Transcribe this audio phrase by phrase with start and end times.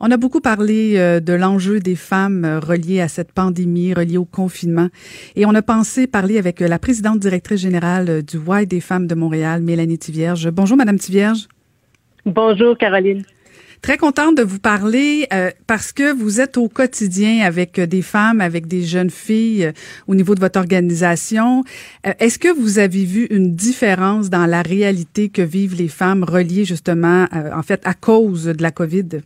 [0.00, 4.16] On a beaucoup parlé euh, de l'enjeu des femmes euh, reliées à cette pandémie, reliées
[4.16, 4.88] au confinement.
[5.34, 9.08] Et on a pensé parler avec euh, la présidente directrice générale du Y des femmes
[9.08, 10.50] de Montréal, Mélanie Tivierge.
[10.50, 11.48] Bonjour, Madame Tivierge.
[12.24, 13.24] Bonjour, Caroline.
[13.82, 15.28] Très contente de vous parler
[15.68, 19.70] parce que vous êtes au quotidien avec des femmes, avec des jeunes filles
[20.08, 21.62] au niveau de votre organisation.
[22.02, 26.64] Est-ce que vous avez vu une différence dans la réalité que vivent les femmes reliées
[26.64, 29.20] justement, en fait, à cause de la COVID?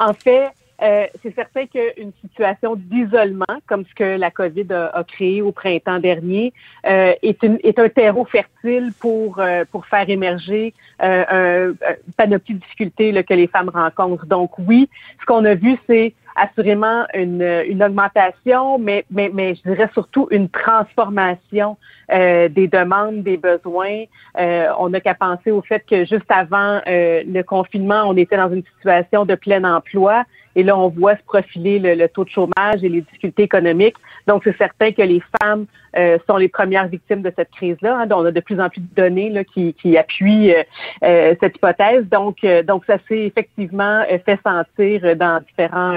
[0.00, 0.50] En fait,
[0.82, 5.98] euh, c'est certain qu'une situation d'isolement, comme ce que la COVID a, créé au printemps
[5.98, 6.54] dernier,
[6.86, 11.74] euh, est, une, est, un terreau fertile pour euh, pour faire émerger un,
[12.16, 14.26] panoplie de difficultés là, que les femmes rencontrent.
[14.26, 14.88] Donc oui,
[15.20, 20.28] ce qu'on a vu, c'est assurément une, une augmentation, mais, mais, mais je dirais surtout
[20.30, 21.76] une transformation
[22.12, 24.04] euh, des demandes, des besoins.
[24.38, 28.36] Euh, on n'a qu'à penser au fait que juste avant euh, le confinement, on était
[28.36, 30.24] dans une situation de plein emploi.
[30.56, 33.96] Et là, on voit se profiler le, taux de chômage et les difficultés économiques.
[34.26, 38.00] Donc, c'est certain que les femmes euh, sont les premières victimes de cette crise-là.
[38.00, 40.62] Hein, on a de plus en plus de données là, qui, qui appuient euh,
[41.04, 42.04] euh, cette hypothèse.
[42.10, 45.96] Donc, donc ça s'est effectivement fait sentir dans différents,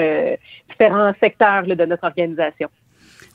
[0.69, 2.69] différents secteurs de notre organisation.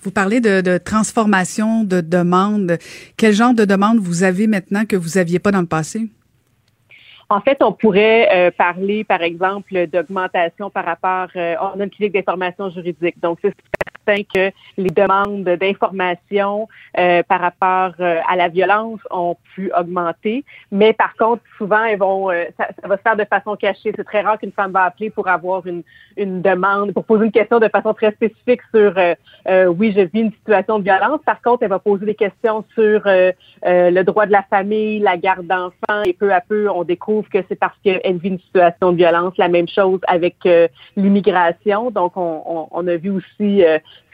[0.02, 2.78] Vous parlez de, de, transformation de demande.
[3.16, 6.08] Quel genre de demande vous avez maintenant que vous n'aviez pas dans le passé?
[7.30, 11.90] En fait, on pourrait euh, parler, par exemple, d'augmentation par rapport, euh, on a une
[11.90, 13.20] clinique d'information juridique.
[13.20, 13.54] Donc, c'est
[14.16, 20.44] que les demandes d'information euh, par rapport euh, à la violence ont pu augmenter.
[20.72, 23.92] Mais par contre, souvent, elles vont, euh, ça, va se faire de façon cachée.
[23.94, 25.82] C'est très rare qu'une femme va appeler pour avoir une,
[26.16, 28.94] une demande, pour poser une question de façon très spécifique sur
[29.78, 31.20] oui, je vis une situation de violence.
[31.24, 33.02] Par contre, elle va poser des questions sur
[33.64, 37.38] le droit de la famille, la garde d'enfants, et peu à peu, on découvre que
[37.48, 39.34] c'est parce qu'elle vit une situation de violence.
[39.38, 40.36] La même chose avec
[40.96, 41.90] l'immigration.
[41.90, 43.64] Donc, on, on, on, a vu aussi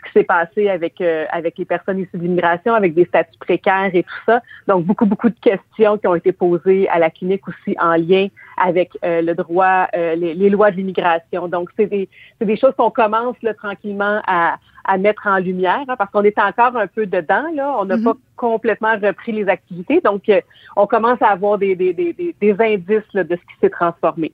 [0.05, 3.39] ce qui s'est passé avec euh, avec les personnes issues de l'immigration, avec des statuts
[3.39, 4.43] précaires et tout ça.
[4.69, 8.29] Donc beaucoup beaucoup de questions qui ont été posées à la clinique aussi en lien
[8.57, 11.49] avec euh, le droit, euh, les, les, lois de l'immigration.
[11.49, 12.09] Donc c'est des
[12.39, 14.57] c'est des choses qu'on commence là, tranquillement à
[14.87, 17.97] à mettre en lumière hein, parce qu'on est encore un peu dedans là, on n'a
[17.97, 18.05] mm-hmm.
[18.05, 20.31] pas complètement repris les activités, donc
[20.77, 24.33] on commence à avoir des des, des, des indices là, de ce qui s'est transformé.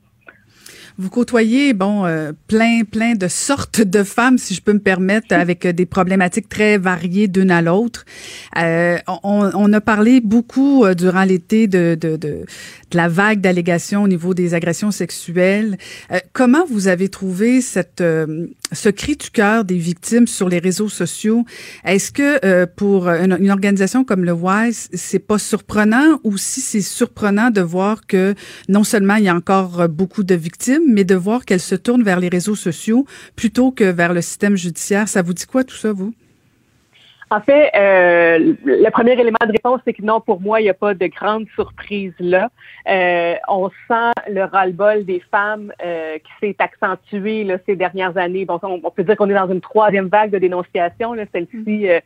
[0.98, 5.34] Vous côtoyez, bon, euh, plein, plein de sortes de femmes, si je peux me permettre,
[5.34, 8.04] avec des problématiques très variées d'une à l'autre.
[8.58, 12.44] Euh, on, on, a parlé beaucoup euh, durant l'été de, de, de,
[12.90, 15.78] de, la vague d'allégations au niveau des agressions sexuelles.
[16.12, 20.88] Euh, comment vous avez trouvé cette, ce cri du cœur des victimes sur les réseaux
[20.88, 21.44] sociaux?
[21.84, 26.80] Est-ce que pour une, une, organisation comme le WISE, c'est pas surprenant ou si c'est
[26.80, 28.34] surprenant de voir que
[28.68, 32.02] non seulement il y a encore beaucoup de victimes, mais de voir qu'elle se tourne
[32.02, 35.08] vers les réseaux sociaux plutôt que vers le système judiciaire?
[35.08, 36.12] Ça vous dit quoi tout ça, vous?
[37.32, 40.70] En fait, euh, le premier élément de réponse, c'est que non, pour moi, il n'y
[40.70, 42.48] a pas de grande surprise là.
[42.88, 48.44] Euh, on sent le ras-le-bol des femmes euh, qui s'est accentué là, ces dernières années.
[48.46, 52.00] Bon, on, peut dire qu'on est dans une troisième vague de dénonciation, celle-ci, euh,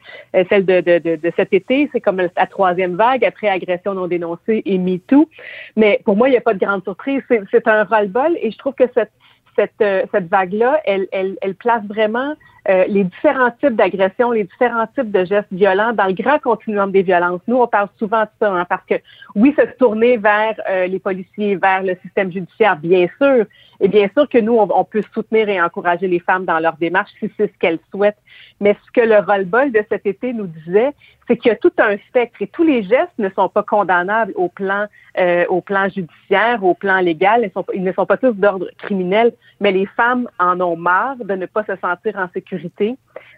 [0.51, 4.09] celle de, de, de, de, cet été, c'est comme la troisième vague après agression non
[4.09, 5.31] dénoncée et MeToo.
[5.77, 7.23] Mais pour moi, il n'y a pas de grande surprise.
[7.51, 9.11] C'est un ras-le-bol et je trouve que cette
[9.57, 12.35] cette, euh, cette vague-là, elle, elle, elle, place vraiment
[12.69, 16.91] euh, les différents types d'agressions, les différents types de gestes violents dans le grand continuum
[16.93, 17.43] des violences.
[17.47, 18.95] Nous, on parle souvent de ça, hein, parce que
[19.35, 23.45] oui, se tourner vers euh, les policiers, vers le système judiciaire, bien sûr,
[23.81, 27.11] et bien sûr que nous, on, peut soutenir et encourager les femmes dans leur démarche
[27.21, 28.17] si c'est ce qu'elles souhaitent.
[28.61, 30.93] Mais ce que le roll-ball de cet été nous disait,
[31.27, 34.33] c'est qu'il y a tout un spectre et tous les gestes ne sont pas condamnables
[34.37, 34.87] au plan,
[35.19, 37.51] euh, au plan judiciaire, au plan légal.
[37.75, 41.47] Ils, ne sont pas tous d'ordre criminel, mais les femmes en ont marre de ne
[41.47, 42.54] pas se sentir en sécurité,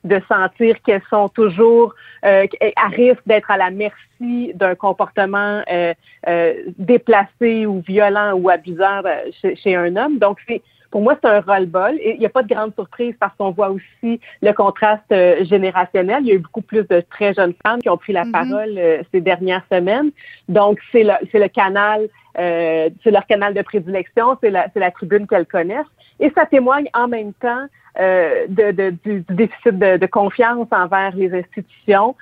[0.05, 1.95] de sentir qu'elles sont toujours
[2.25, 2.47] euh,
[2.77, 5.95] à risque d'être à la merci d'un comportement euh,
[6.29, 9.05] euh, déplacé ou violent ou abuseur
[9.43, 10.19] chez, un homme.
[10.19, 11.99] Donc, c'est pour moi, c'est un roll-ball.
[12.05, 16.19] Il n'y a pas de grande surprise parce qu'on voit aussi le contraste euh, générationnel.
[16.23, 18.33] Il y a eu beaucoup plus de très jeunes femmes qui ont pris la mm-hmm.
[18.33, 20.11] parole euh, ces dernières semaines.
[20.49, 22.09] Donc, c'est le, c'est le canal,
[22.39, 25.87] euh, c'est leur canal de prédilection, c'est la, c'est la tribune qu'elles connaissent.
[26.21, 27.67] Et ça témoigne en même temps
[27.99, 32.15] de, de, du, déficit de, de, confiance envers les institutions.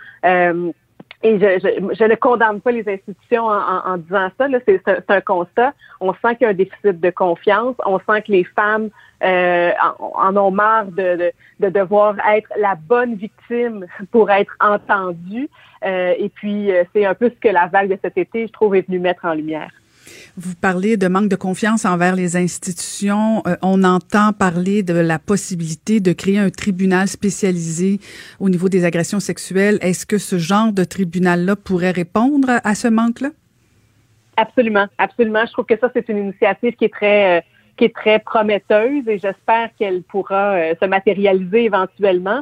[1.25, 4.47] Et je, je, je, ne condamne pas les institutions en, en, disant ça.
[4.67, 5.73] C'est, c'est un constat.
[6.01, 7.75] On sent qu'il y a un déficit de confiance.
[7.87, 8.91] On sent que les femmes
[9.25, 15.49] euh, en, ont marre de, de, de, devoir être la bonne victime pour être entendues.
[15.87, 18.53] Euh, et puis, euh, c'est un peu ce que la vague de cet été, je
[18.53, 19.71] trouve, est venue mettre en lumière.
[20.37, 23.45] Vous parlez de manque de confiance envers les institutions.
[23.47, 28.01] Euh, on entend parler de la possibilité de créer un tribunal spécialisé
[28.41, 29.79] au niveau des agressions sexuelles.
[29.81, 33.31] Est-ce que ce genre de tribunal-là pourrait répondre à ce manque-là?
[34.37, 35.47] Absolument, absolument.
[35.47, 37.39] Je trouve que ça, c'est une initiative qui est très...
[37.39, 37.41] Euh,
[37.77, 42.41] qui est très prometteuse et j'espère qu'elle pourra euh, se matérialiser éventuellement.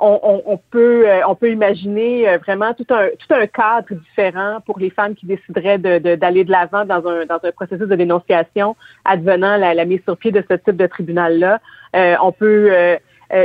[0.00, 4.78] On, peut euh, on peut imaginer euh, vraiment tout un tout un cadre différent pour
[4.78, 9.56] les femmes qui décideraient d'aller de, l'avant dans un dans un processus de dénonciation advenant
[9.56, 11.60] la, la mise sur pied de ce type de tribunal là.
[11.96, 12.70] Euh, on peut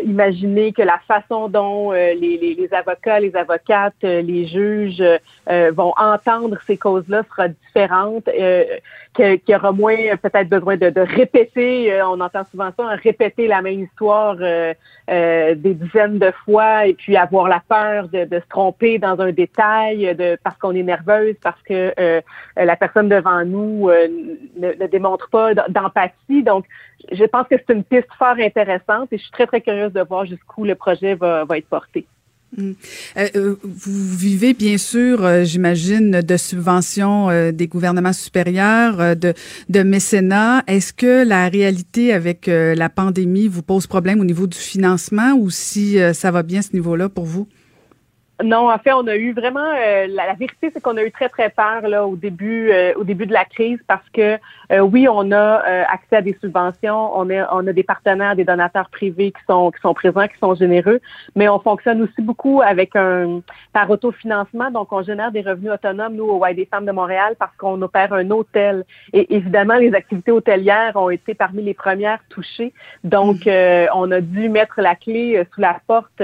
[0.03, 5.03] imaginer que la façon dont les, les, les, avocats, les avocates, les juges
[5.73, 8.27] vont entendre ces causes-là sera différente
[9.15, 12.83] qu'il y aura moins euh, peut-être besoin de, de répéter, euh, on entend souvent ça,
[12.83, 14.73] hein, répéter la même histoire euh,
[15.07, 19.31] des dizaines de fois et puis avoir la peur de, de se tromper dans un
[19.31, 21.93] détail de parce qu'on est nerveuse, parce que
[22.57, 26.43] la personne devant nous ne, ne, démontre pas d'empathie.
[26.43, 26.65] Donc,
[27.11, 30.01] je pense que c'est une piste fort intéressante et je suis très, très curieuse de
[30.07, 32.05] voir jusqu'où le projet va, va être porté.
[32.57, 32.71] Mm.
[33.17, 39.33] Euh, euh, vous vivez bien sûr, euh, j'imagine, de subventions des gouvernements supérieurs, de,
[39.69, 40.63] de mécénat.
[40.67, 45.49] Est-ce que la réalité avec la pandémie vous pose problème au niveau du financement ou
[45.49, 47.47] si ça va bien ce niveau-là pour vous?
[48.43, 51.29] Non, en fait, on a eu vraiment euh, la, vérité, c'est qu'on a eu très
[51.29, 54.37] très peur là au début euh, au début de la crise parce que
[54.73, 58.43] euh, oui, on a accès à des subventions, on a on a des partenaires, des
[58.43, 60.99] donateurs privés qui sont qui sont présents, qui sont généreux,
[61.35, 63.41] mais on fonctionne aussi beaucoup avec un
[63.71, 67.35] par autofinancement, donc on génère des revenus autonomes nous au Y des femmes de Montréal
[67.39, 68.83] parce qu'on opère un hôtel.
[69.13, 72.73] Et évidemment les activités hôtelières ont été parmi les premières touchées,
[73.05, 73.87] donc mm.
[73.93, 76.21] on a dû mettre la clé sous la porte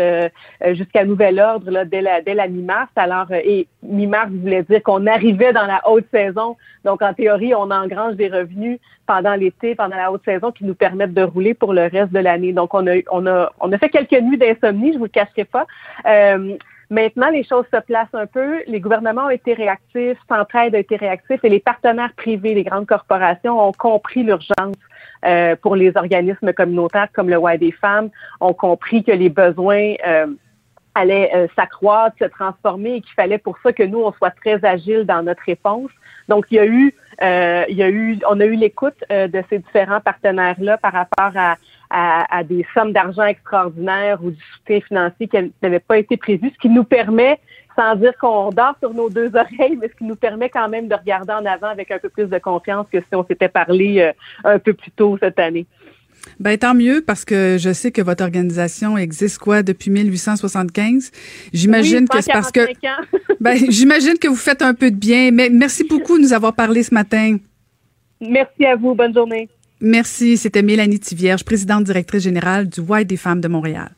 [0.73, 2.89] jusqu'à nouvel ordre là dès la, mi-mars.
[2.95, 6.57] Alors, euh, et mi-mars voulait dire qu'on arrivait dans la haute saison.
[6.83, 10.75] Donc, en théorie, on engrange des revenus pendant l'été, pendant la haute saison, qui nous
[10.75, 12.53] permettent de rouler pour le reste de l'année.
[12.53, 15.45] Donc, on a, on a, on a fait quelques nuits d'insomnie, je vous le cacherai
[15.45, 15.65] pas.
[16.05, 16.57] Euh,
[16.89, 18.61] maintenant, les choses se placent un peu.
[18.67, 22.87] Les gouvernements ont été réactifs, Centraide a été réactif et les partenaires privés, les grandes
[22.87, 24.75] corporations ont compris l'urgence
[25.25, 28.09] euh, pour les organismes communautaires comme le Y des femmes,
[28.39, 29.93] ont compris que les besoins
[30.95, 34.63] allait euh, s'accroître, se transformer et qu'il fallait pour ça que nous, on soit très
[34.65, 35.91] agile dans notre réponse.
[36.27, 39.27] Donc, il y a eu, euh, il y a eu, on a eu l'écoute euh,
[39.27, 41.55] de ces différents partenaires-là par rapport à,
[41.89, 46.57] à, des sommes d'argent extraordinaires ou du soutien financier qui n'avaient pas été prévu, ce
[46.57, 47.39] qui nous permet,
[47.75, 50.87] sans dire qu'on dort sur nos deux oreilles, mais ce qui nous permet quand même
[50.87, 54.11] de regarder en avant avec un peu plus de confiance que si on s'était parlé
[54.43, 55.65] un peu plus tôt cette année.
[56.39, 61.11] Ben tant mieux parce que je sais que votre organisation existe quoi depuis 1875.
[61.53, 62.61] J'imagine que c'est parce que
[63.39, 65.31] ben j'imagine que vous faites un peu de bien.
[65.31, 67.37] Mais merci beaucoup de nous avoir parlé ce matin.
[68.19, 68.93] Merci à vous.
[68.93, 69.49] Bonne journée.
[69.79, 70.37] Merci.
[70.37, 73.91] C'était Mélanie Tivierge, présidente directrice générale du White des femmes de Montréal.